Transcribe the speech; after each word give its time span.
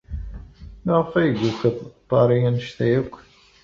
Maɣef 0.85 1.11
ay 1.19 1.29
yukeḍ 1.41 1.77
Paris 2.09 2.43
anect-a 2.47 2.87
akk? 2.99 3.13